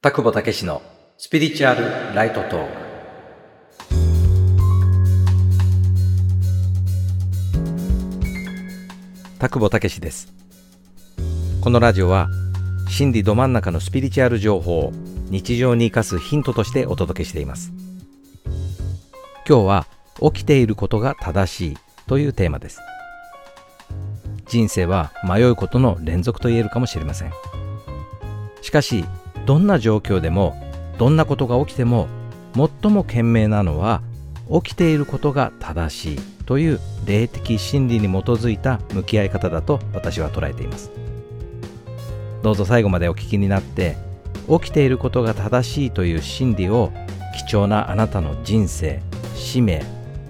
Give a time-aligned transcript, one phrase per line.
[0.00, 0.80] 田久保武の
[1.16, 2.72] スピリチュアルライトトーク。
[9.40, 10.32] 田久保武です。
[11.60, 12.28] このラジオは
[12.88, 14.92] 心理ど真ん中のスピリチュアル情報を
[15.30, 17.72] 日常に生かすヒントとしてお届けしています。
[19.48, 19.86] 今日は
[20.22, 21.76] 起きていることが正しい
[22.06, 22.78] というテーマです。
[24.46, 27.32] 人生は迷うことの連続と言えるかもしれません。
[28.62, 29.04] しかし
[29.48, 30.54] どんな状況でも
[30.98, 32.06] どんなことが起きても
[32.54, 34.02] 最も賢明なのは
[34.62, 40.90] 起きていることが正しいという霊的真理に基づいた向き合い方だと私は捉えています。
[42.42, 43.96] どうぞ最後までお聞きになって
[44.50, 46.92] 起きていることが正しいという真理を
[47.48, 49.00] 貴重なあなたの人生
[49.34, 49.82] 使命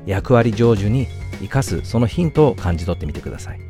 [0.06, 1.08] 役割成就に
[1.40, 3.60] 生かすそのヒントを感じ取ってみてください。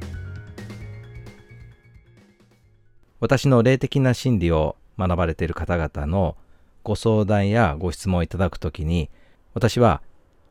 [3.19, 6.37] 私の霊的な真理を学ばれている方々の
[6.83, 9.11] ご相談やご質問をいただくときに
[9.55, 10.03] 私は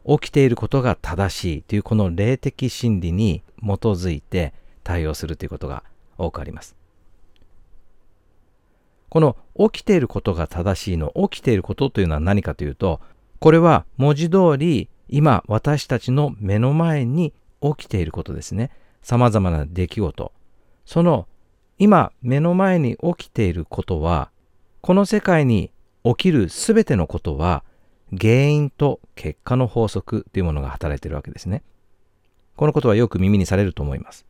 [0.05, 5.83] 起きていることが正しいというこの霊的真理に基づいて対応するということが
[6.17, 6.75] 多くあります。
[9.09, 9.37] この
[9.71, 12.99] 起きていることが正しいの起きていることというのは何かというと
[13.39, 18.71] これは文字通り今私たちの目の前に起きていることですね。
[19.01, 20.31] 様々な出来事。
[20.85, 21.27] その
[21.79, 24.31] 今目の前に起きていることは
[24.81, 25.71] この世界に
[26.03, 27.63] 起きるすべてのことは
[28.17, 31.63] 原因と結果の法則というものが働いているわけですね。
[32.55, 34.25] このことはよく耳にされると思います。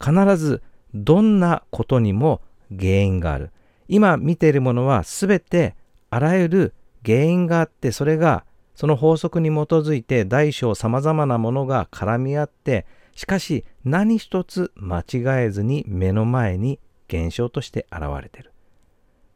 [0.00, 0.62] 必ず
[0.94, 3.50] どんなことにも原因がある。
[3.88, 5.74] 今見ているものはすべて
[6.10, 18.53] あらゆる原因があってそれがその法則に基づいて大小様々なものが絡み合ってしかし何一つ間違えずに目の前に現象として現れている。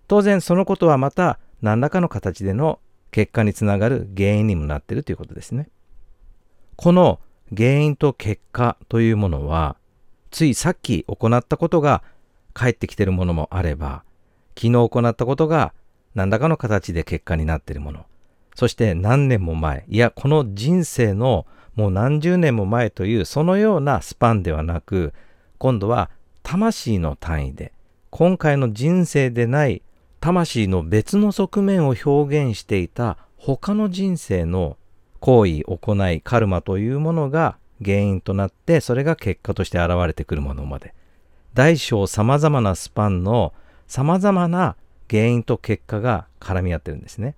[0.08, 5.68] 当然そのことはまた何らかの形での結果につながる原因にもなっているということですね。
[6.76, 7.20] この
[7.56, 9.76] 原因と結果というものは
[10.30, 12.02] ついさっき行ったことが
[12.52, 14.04] 返ってきているものもあれば
[14.56, 15.72] 昨日行ったことが
[16.14, 18.06] 何らかの形で結果になっているもの
[18.54, 25.14] そして何年も前いやこの人生のもう何十年も前というそのようなスパンではなく
[25.58, 26.10] 今度は
[26.42, 27.72] 魂の単位で
[28.10, 29.82] 今回の人生でない
[30.20, 34.76] 魂の別の側面を表現していた他の人生の
[35.20, 40.94] 行為行いカルマというものが原因となってそれが結果として現れてくるものまで。
[41.54, 43.52] 大小様々なスパンの
[43.86, 44.76] 様々な
[45.10, 47.34] 原因と結果が絡み合ってるんですね。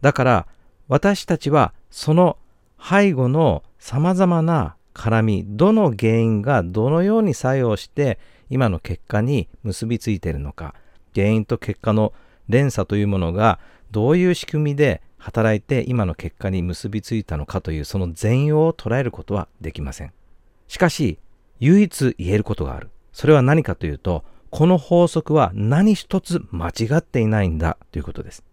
[0.00, 0.46] だから
[0.88, 2.36] 私たちはその
[2.80, 8.18] 背後の様々な絡みどの原因がどのように作用して
[8.50, 10.74] 今の結果に結びついているのか
[11.14, 12.12] 原因と結果の
[12.48, 13.58] 連鎖というものが
[13.90, 20.12] どういう仕組みで働いて今の結果に結びついたのかというその全容を捉えることはできません。
[20.68, 21.18] しかし
[21.60, 22.90] 唯一言えることがある。
[23.12, 28.44] それは何かというとこの法則は何一つ間違っていないんだということです。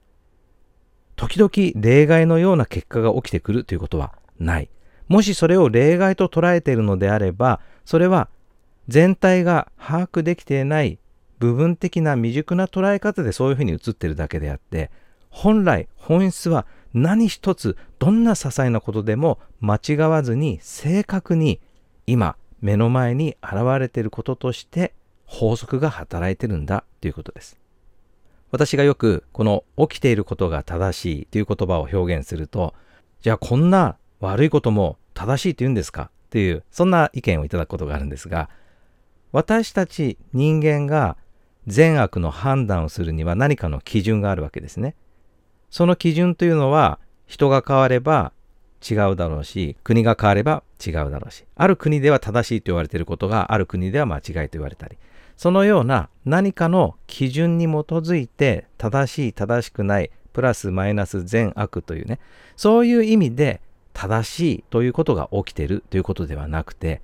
[1.16, 4.70] 時々例外のような結果が起きてくるということはない。
[5.08, 8.30] もしそれを例外と捉えているのであればそれは
[8.88, 11.00] 全体が把握できていない
[11.42, 14.92] 部分的な未熟な捉え方でそういうふうに映ってるだけであって
[15.32, 21.60] 本来本質は何一つどんな些細なことでも間違わずに正確に
[22.06, 24.94] 今目の前に現れていることとして
[25.26, 27.58] 法則が働いてるんだということです。
[28.52, 32.76] 私がよくこの起きていることが正しいという言葉を表現すると
[33.22, 38.50] じゃあこんな悪いことも正しいと言うんですかというそんな意見をいただくことがあるんですが
[39.32, 41.16] 私たち人間が
[41.68, 44.96] 善悪の判断をするには何かの基準があるわけですね。
[45.70, 48.34] その基準というのは人が変われば
[48.88, 54.98] 違うだろうし国が変われば違うだろうしある国では正しいと言われていることがある国では間違いと言われたり
[55.38, 62.20] そのような何かの基準に基づいて正しい正しくないプラスマイナス善悪というね
[62.56, 63.62] そういう意味で
[63.94, 67.02] 正しいということが起きているということではなくて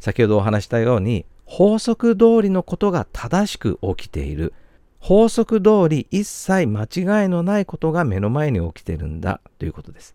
[0.00, 4.54] 先ほどお話したように法則通りのことが正しく起きている。
[4.98, 10.14] 法則通り一切間違いのないことが目の前に起きてるんだということです。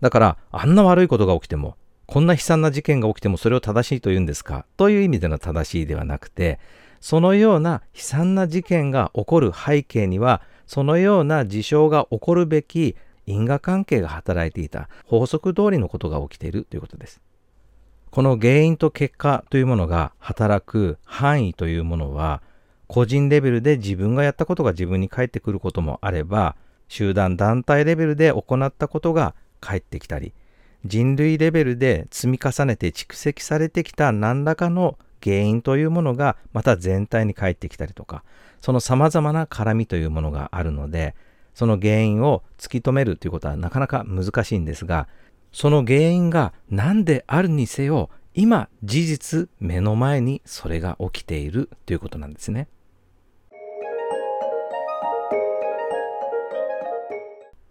[0.00, 1.76] だから、あんな悪いことが起きても、
[2.06, 4.66] こんな悲惨な事件が起きてもそれを正しいと言うんですか？
[4.76, 6.60] という意味での正しいではなくて、
[7.00, 17.20] そのような悲惨な事件が起こる背景には、そのような事象が起こるべき因果関係が働いていた法則通りのことが起きているということです。
[18.12, 22.42] この原因と結果というものが働く範囲というものは
[22.86, 26.54] 個人レベルで自分がやったことが自分に返ってくることもあれば、
[26.88, 30.34] 集団団体レベルで行ったことが返ってきたり、
[30.84, 38.24] 人類レベルで積み重ねて蓄積されてきた何らかの原因というものがまた全体に返ってきたりとか、
[38.60, 41.14] その様々な絡みというものがあるので、
[41.54, 45.08] その原因を突き止めるということはなかなか難しいんですが、
[45.52, 52.68] その原因が何であるにせよ、今事実目の前にそれが起きているということなんですね。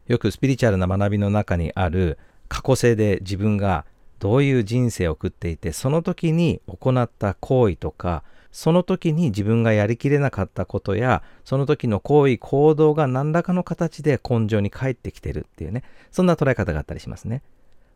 [0.08, 2.20] よくスピリチュアルな学びの中にある
[2.50, 3.86] 過去性で自分が
[4.20, 17.42] どういう人生を送っていてその時に行った行為とかその時に自分がやりきれなかったことやその時の行為行動が何らかの形で根性に返ってきてるっていうねそんな捉え方があったりしますね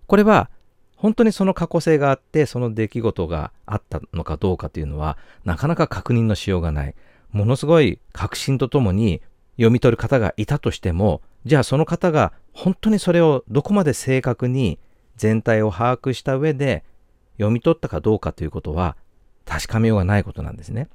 [0.08, 0.50] これは
[0.96, 6.96] 本当にその過去性があってその出来事があったのかどうかというのはなかなか確認のしようがない
[7.32, 9.22] ものすごい確信とともに
[9.58, 14.80] 読み取る方がいたとしてもじゃあその方が本当にそれをどこまで正確に
[15.18, 16.84] 全体を把握した上で
[17.38, 18.96] 読み取ったかどうかということは
[19.46, 20.90] 確かめようがないことなんですね。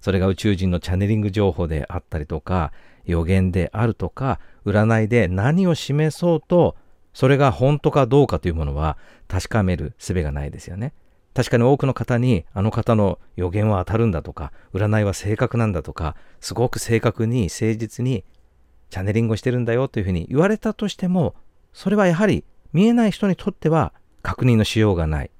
[0.00, 2.72] それが宇宙人のチャネリング情報であったりとか
[3.06, 6.76] 予言であるとか占いで何を示そうと
[7.16, 10.92] それが本当かどうかというものは確かめる術がないですよね。
[11.32, 18.22] 確かに多くの方にあの方の予言は当たるんだとか占いは正確なんだとかすごく正確に誠実に
[18.90, 21.34] チャネリングをしてるんだよというふうに言われたとしても、
[21.72, 25.30] それはやはり見えない人にとっては確認のしようがない。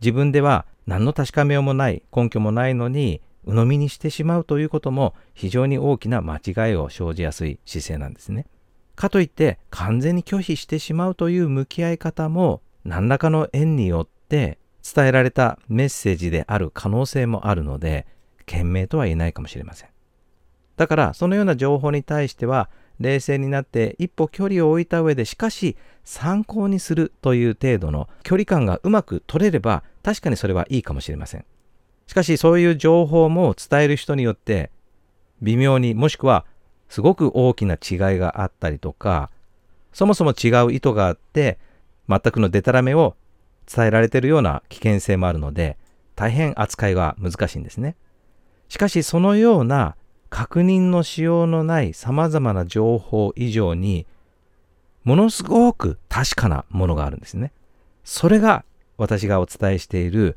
[0.00, 8.46] 自分では何の確かめようもない、根拠もないのに、鵜呑みにしてしまうということも非常に大きな間違いを生じやすい姿勢なんですね。
[8.96, 18.06] かといって完全に拒否してしまうという向き合い方も何らかの縁によって伝えられたメッセージである可能性もあるので、
[18.46, 19.88] 賢明とは言えないかもしれません。
[20.76, 22.68] だからそのような情報に対しては
[23.00, 31.44] 冷静になって一歩距離を置いた上でしかし参考にするという程度の距離感がうまく取れれば確かにそれはいいかもしれません。
[32.06, 34.70] しかしそういう情報も伝える人によって
[35.40, 36.44] 微妙にもしくは
[36.88, 39.30] すごく大きな違いがあったりとか
[39.92, 41.58] そもそも違う意図があって
[42.08, 43.16] 全くのデタラメを
[43.72, 45.78] 伝えられているような危険性もあるので
[46.16, 47.96] 大変扱いが難しいんですね。
[48.68, 49.96] しかしそのような
[50.30, 54.06] 確認のしようのない様々な情報以上に、
[55.04, 57.52] ものすごく確かなものがあるんですね。
[58.02, 58.64] それが
[58.96, 60.36] 私がお伝えしている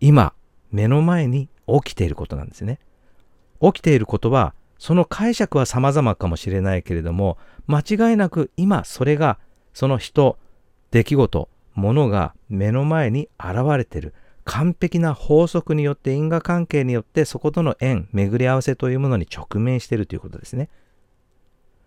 [0.00, 0.32] 今
[0.72, 2.80] 目の前に起きていることなんですね。
[3.60, 7.36] 起きていることはその解釈は様々かもしれないけれども
[7.66, 9.38] 間違いなく今それが
[9.78, 10.38] その人、
[10.90, 14.12] 出来事、ものが目の前に現れている。
[14.44, 20.68] 完璧な法則によって因果関係によってそことの縁巡り合わせというものに直面しているということですね。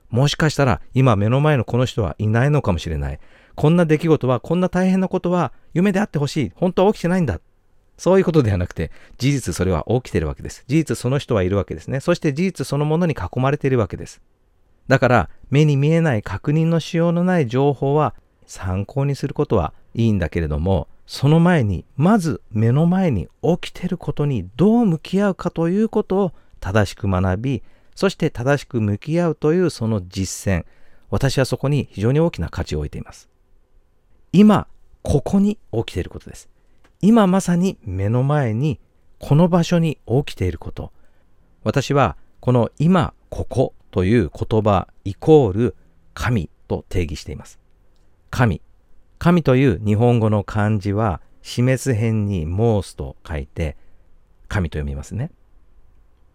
[0.09, 3.19] もしかしたら今目の前のこの人はいないのかもしれない。
[3.55, 6.51] こんな出来事はこんな大変なことは夢であってほしい。
[6.55, 7.41] 本当は起きてないんだ。
[8.01, 8.89] そういうことではなくて
[9.19, 14.21] 事実それは起きてるわけです事実その人はいるわけですねそして事実そのものに囲まれているわけです
[14.87, 18.15] だから目に見えない確認のしようのない情報は
[18.47, 26.31] 参考にすることはいいんだけれどもその前に、まず目の前に起きてることにどう向き合うかということを
[26.61, 27.63] 正しく学び、
[27.95, 30.65] そして正しく向き合うというその実践、
[31.09, 33.27] 私はそこに非常に大きな価値を置いています。
[34.31, 34.67] 今、
[35.01, 36.47] ここに起きていることです。
[37.01, 38.79] 今まさに目の前に、
[39.19, 40.91] この場所に起きていること。
[41.63, 45.75] 私は、この今、ここという言葉イコール
[46.13, 47.59] 神と定義しています。
[48.29, 48.61] 神、
[49.17, 53.77] 神という日本語の漢字は、死滅編に申すと書いて、
[54.47, 55.31] 神と読みますね。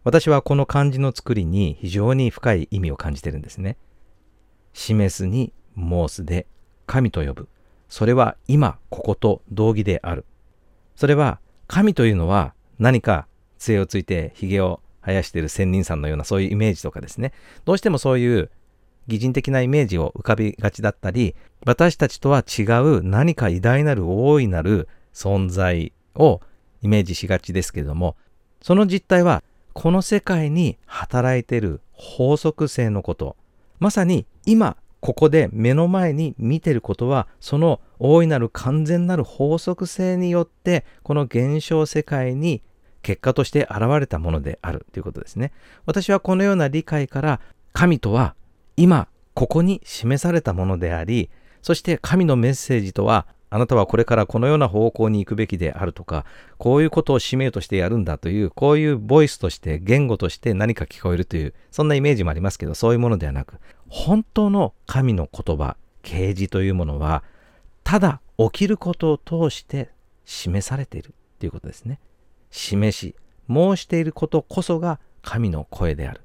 [0.03, 3.77] 私はこの漢字の作りに非常に深い意味を感じてるんですね。
[4.73, 6.47] 示すに申すで
[6.87, 7.49] 神と呼ぶ。
[7.89, 10.25] それは今、ここと同義である。
[10.97, 11.39] それは
[11.69, 13.27] 神というのは何か
[13.59, 17.33] 杖をついて髭を生やしている仙人さんのようなそういうイメージとかですね。
[17.65, 18.51] どうしてもそういう
[19.07, 26.41] 擬人的なイメージを浮かびがちだったり、私たちとは違う何か偉大なる大いなる存在を
[26.83, 28.17] イメージしがちですけれども、
[28.61, 33.37] その実態はこの世界に働いている法則性のこと。
[33.79, 42.63] まさに今ここで目の前に見てることはその大いなる完全なる法則性によってこの現象世界に
[43.03, 45.53] 結果として現れたものであるということですね。
[45.85, 47.41] 私はこのような理解から
[47.73, 48.35] 神とは
[48.77, 51.31] 今ここに示されたものであり
[51.63, 56.25] そして神のメッセージとはあなたはこれからこのような方向に行くべきであるとか、
[56.59, 67.23] こういうことを使命としてやるんだという、こういうボイスとして、言語として何か聞こえるという、そんなイメージもありますけど、そういうものではなく、本当の神の言葉、啓示というものは、
[67.85, 69.91] ただ起きることを通して
[70.25, 72.01] 示されているということですね。
[72.51, 73.15] 示し、
[73.49, 76.21] 申していることこそが神の声である。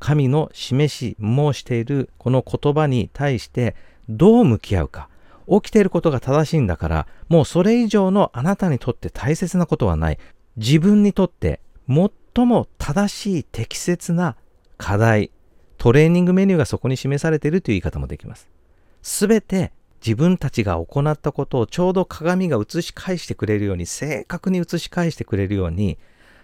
[0.00, 3.76] 神の示し、申しているこの言葉に対して
[4.08, 5.08] どう向き合うか。
[5.50, 10.18] 起きていることが正しいんだから、もうそれ以上のあなたにとって大切なことはない。
[10.56, 14.36] 自分にとって最も正しい適切な
[14.78, 15.30] 課題、
[15.78, 18.48] トレーニングメニューがそこに示されているという言い方もできます。
[19.02, 19.72] すべて
[20.04, 25.98] 自分たちが行ったことをちょうど鏡が映し返してくれるように、正確に映し返してくれるように、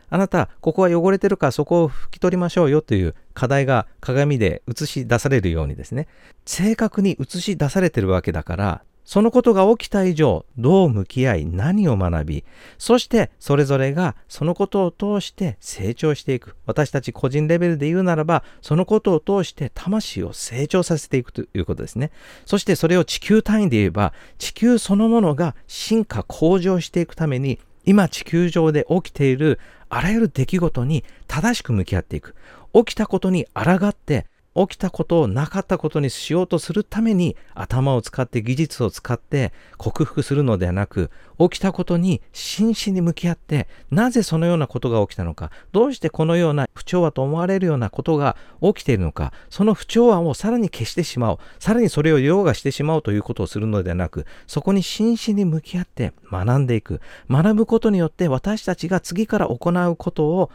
[0.08, 6.06] あなた、ここは汚れてるからそこを拭き取りましょうよという課題が鏡で映し出されるようにですね、
[6.44, 12.44] 正確に映し出されてるわけだから、そのことが起きた以上、どう向き合い、何を学び、
[12.76, 16.56] そしてそれぞれがそのことを通して成長していく。
[16.66, 22.10] 私たち個人レベルで言うならば、そのことを通して魂を成長させていくということですね。
[22.44, 32.34] そしてそれを地球単位で言えば、地球そのものが進化向上していくために、今地球上で起きているあらゆる出来事に正しく向き合っていく。
[32.74, 60.50] 起きたことに抗って、起きたことをなかったことにしようとするために頭を使って技術を使って克服するのではなく起きたことに真摯に向き合ってなぜそのようなことが起きたのかどうしてこのような不調和と思われるようなことが起きているのかその不調和をさらに消してしまおうさらにそれを凌駕してしまおうということをするのではなくそこに真摯に向き合って学んでいく学ぶことによって私たちが次から行うことを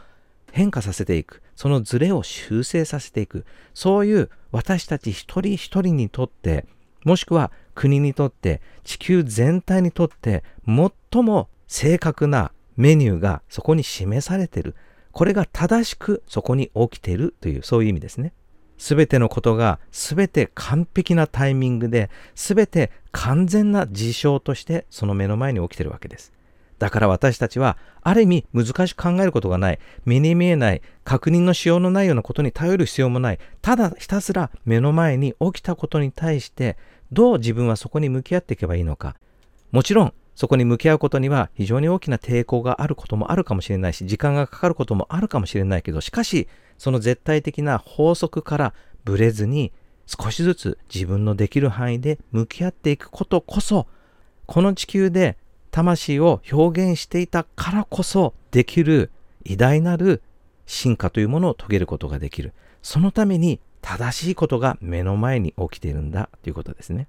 [0.50, 1.41] 変化させていく。
[1.54, 3.44] そのズレを修正させていく。
[3.74, 6.66] そういう私たち一人一人にとって、
[7.04, 14.74] もしくは国にとって、地球全体にとって、最も正確なメニューがそこに示されている。
[15.12, 18.32] これが正しくそこに起きているという、そういう意味ですね。
[18.78, 26.32] すべてのことがすべて完璧なタイミングで、すべて完全な事象としてその目の前に起きているわけです。
[26.82, 36.76] だから私たちは、ある意味難しく考えることがない、目に見えない、確認のしようのないようなことに頼る必要もない、ただひたすら目の前に起きたことに対して、
[37.12, 39.14] どう自分はそこに向き合っていけばいいのか。
[39.70, 46.48] もちろん、そこに向き合うことには非常に大きな抵抗があることもあるかもしれないし、時間がかかることもあるかもしれないけど、しかし、
[46.78, 48.74] その絶対的な法則から
[49.04, 49.70] ブレずに、
[50.06, 53.86] 少しずつ自分のできる範囲で向き合っていくことこそ、
[54.46, 55.38] この地球で
[55.72, 59.10] 魂を表現していたからこそできる
[59.42, 60.22] 偉大なる
[60.66, 62.52] 進化というものを遂げることができる。
[62.82, 67.08] そのために正しいことが目の前に起きているんだということですね。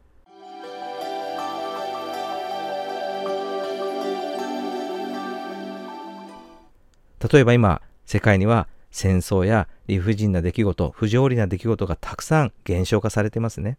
[7.31, 13.77] 例えば今、世界には戦争や理不尽な出来事、不条理な出来事がたくさん減少化されてますね。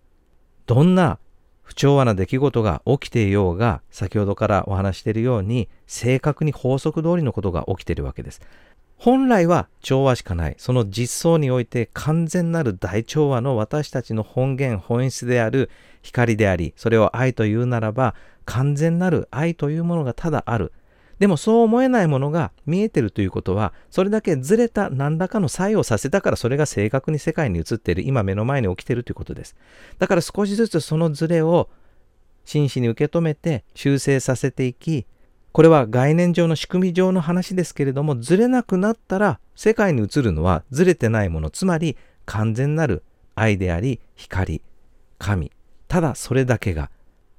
[0.66, 1.18] どんな
[1.64, 8.40] 不調和な出来事が起きていようが、先ほどからお話しているように、正確に法則通りのことが起きているわけです。
[8.96, 10.54] 本来は調和しかない。
[10.58, 15.70] その実相において完全なる大調和の私たちの本源、本質である
[16.02, 20.72] 光であり、それを愛というならば、完全なる愛というものがただある。
[21.18, 29.56] でもそう思えないものが見えてるということは、それだけずれた何らかの作用させたからそれが正確に世界に映っている、今目の前に起きているということです。
[29.98, 31.68] だから少しずつそのずれを
[32.44, 35.06] 真摯に受け止めて修正させていき、
[35.52, 43.04] これは概念上の仕組み上の話ですけれども、ずれなくなったら世界に映るのはずれてないもの、つまり完全なる
[43.36, 44.62] 愛であり光、
[45.18, 45.52] 神、
[45.86, 46.90] ただそれだけが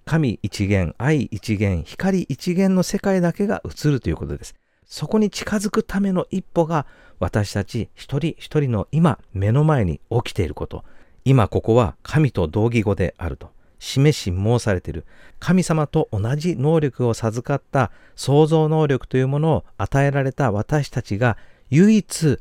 [0.05, 4.53] 神一元、愛一元、光一元の世界だけが映るということです。
[4.85, 6.85] そこに近づくための一歩が
[7.19, 10.85] 私たち一人一人の今目の前に起きていること。
[11.24, 13.50] 今ここは神と同義語であると。
[13.79, 15.05] 示し申されている。
[15.39, 21.35] 神様と同じ能力を授かった創造能力というものを与えられた私たちが
[21.71, 22.39] 唯一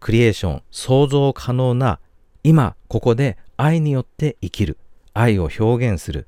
[0.00, 1.98] クリエーション、創造可能な
[2.42, 4.76] 今ここで愛によって生きる。
[5.14, 6.26] 愛を表現する。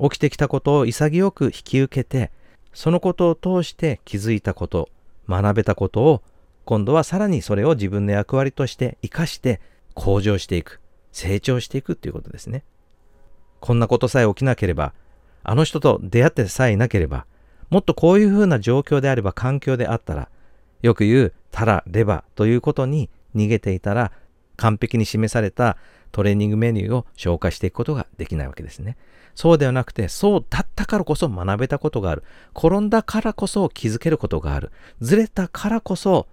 [0.00, 2.30] 起きてきたことを潔く引き受けて、
[2.72, 4.88] そのことを通して気づいたこと、
[5.28, 6.22] 学べたことを、
[6.64, 9.60] 今度はさらにそれを自分の役割として活かして
[9.94, 10.80] 向上していく、
[11.12, 12.64] 成長していくっていうことですね。
[13.60, 14.92] こんなことさえ起きなければ、
[15.42, 17.26] あの人と出会ってさえいなければ、
[17.70, 20.28] もっとこういうふうな状況であれば環境であったら、
[20.82, 24.12] よく言うたらればということに逃げていたら、
[24.56, 25.76] 完璧に示された
[26.16, 28.96] トレーニングメニューを消化していくことができないわけですね。
[29.34, 32.24] そうではなくて、そうだったからこそ学べたことがある。
[32.56, 34.72] 転んだからこそ気づけることがある。
[35.02, 36.26] ずれたからこそ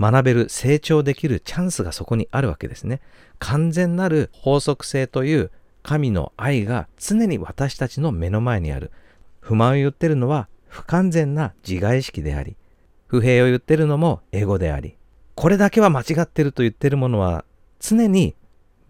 [0.00, 3.00] 学べる、成長できるチャンスがそこにあるわけですね。
[3.38, 5.52] 完全なる法則性という
[5.84, 8.90] 神の愛が常に私たちの目の前にある。
[9.38, 12.56] 不満を言ってるのは不完全な自我意識であり、
[13.06, 14.96] 不平を言ってるのもエゴであり、
[15.36, 17.44] これだけは間違ってると言ってるものは
[17.78, 18.34] 常に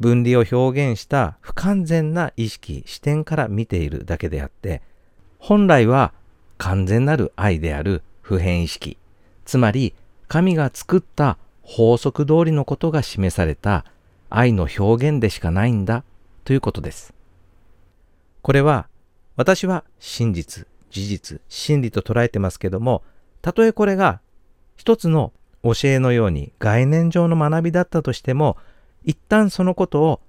[0.03, 4.83] 分離を表現した不完全な意識、視点から見ているだけであって、
[5.39, 6.13] 本来は
[6.59, 8.99] 完全なる愛である普遍意識、
[9.45, 9.95] つまり
[10.29, 13.85] 神が作った法則通りのことが示された
[14.29, 16.05] 愛の表現でしかないんだ
[16.45, 17.15] ということです。
[18.43, 18.89] これは
[19.37, 23.03] 私は真実、事実、真理と捉えてますけども、
[23.41, 24.21] たとえこれが
[24.77, 25.33] 一つの
[25.63, 28.57] 教えのように概念上の学びだったとしても、
[29.05, 30.21] 一旦そのことを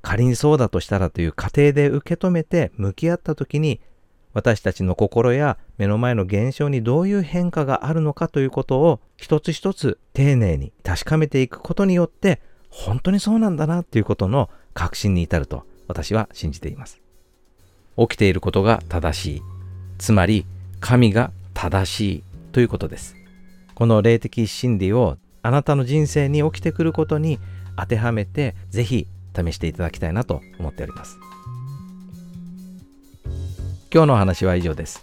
[0.00, 3.80] 仮にそうだとしたらという過程で受け止めて向き合った時に
[4.34, 17.00] 私たちの心や目の前の現象にどういう変化があるのかということを一つ一つ丁寧に確かめていくことによって本当にそうなんだなということの確信に至ると私は信じています。
[17.98, 19.42] 起きていることが正しい。
[19.98, 20.46] つまり
[20.80, 23.14] 神が正しいということです。
[23.74, 27.38] この霊的真理をあなたの人生に起きてくることに
[27.76, 31.18] 当てはめてぜひ試していただきたいなと思っております。
[33.92, 35.02] 今日のお話は以上です。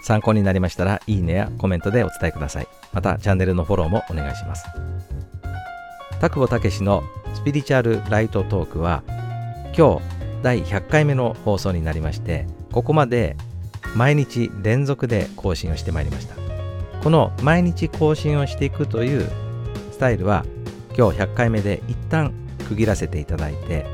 [0.00, 2.68] 参考になりましたら、いいねやコメントでお伝えください。
[2.92, 4.64] また、チャンネルのフォローもお願いします。
[6.20, 7.02] 田久保武の
[7.34, 9.02] スピリチュアルライトトークは、
[9.76, 10.02] 今日
[10.42, 13.36] 第100回目の放送になりまして、ここまで
[13.94, 16.36] 毎日連続で更新をしてまいりました。
[17.02, 19.28] この毎日更新をしていくという
[19.92, 20.46] スタイルは、
[20.96, 22.32] 今日100回目で一旦
[22.68, 23.86] 区切らせていただいて、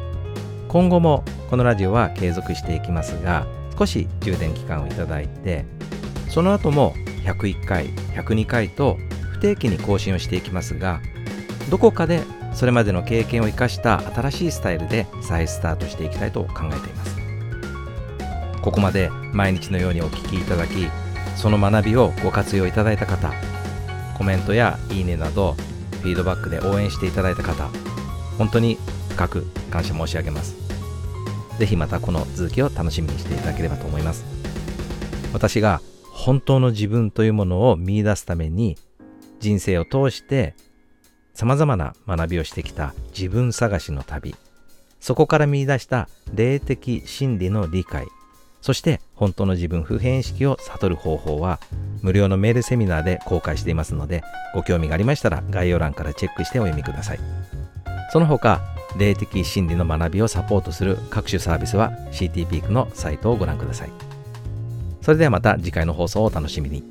[0.68, 5.64] 今後もこのラジオは継続していきますが、少し充電期間をいただいて
[6.28, 6.94] その後も
[7.24, 8.96] 101回102回と
[9.32, 11.00] 不定期に更新をしていきますが
[11.70, 12.20] どこかで
[12.54, 17.16] それまでの経験を生かした新しいスタイルで再スタートしていきたいと考えています。
[18.60, 20.88] ここまで毎日のようにお聞きいただき
[21.34, 23.32] その学びをご活用いただいた方
[24.16, 25.56] コメントやいいねなど
[26.02, 27.70] フィードバックで応援していただいた方
[28.36, 28.76] 本当に
[29.10, 30.62] 深く感謝申し上げます
[31.58, 34.24] ぜひまたこの続きを楽しみにしていただければと思います。
[35.32, 38.76] 私が本当の自分というものを見出すために
[39.40, 40.54] 人生を通して
[41.34, 44.34] 様々な学びをしてきた自分探しの旅、
[45.00, 48.06] そこから見出した霊的真理の理解、
[48.62, 51.60] そして本当の自分普遍意識を悟る方法は
[52.00, 54.22] 無料のメールセミナーで公開していますので
[54.54, 57.20] ご興味がありましたら概要欄からチェックしてお読みください。
[58.12, 58.60] その他
[58.98, 63.90] 霊的真理の学びをサポートする各種サービスは CT ピークのサイトをご覧ください。
[65.00, 66.84] それではまた次回の放送をお楽しみに。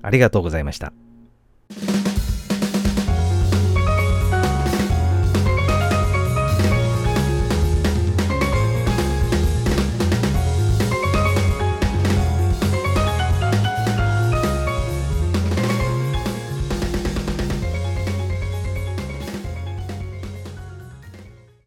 [0.00, 0.92] ありがとうございました。